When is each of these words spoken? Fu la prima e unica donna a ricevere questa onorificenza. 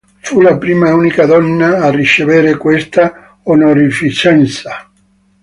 Fu 0.17 0.41
la 0.41 0.57
prima 0.57 0.89
e 0.89 0.93
unica 0.93 1.27
donna 1.27 1.81
a 1.83 1.91
ricevere 1.91 2.57
questa 2.57 3.37
onorificenza. 3.43 4.89